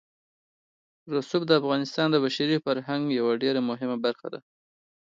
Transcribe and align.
رسوب 1.15 1.41
د 1.47 1.51
افغانستان 1.61 2.07
د 2.11 2.15
بشري 2.25 2.57
فرهنګ 2.65 3.03
یوه 3.19 3.33
ډېره 3.43 3.61
مهمه 3.69 3.97
برخه 4.05 4.27
ده. 4.33 4.39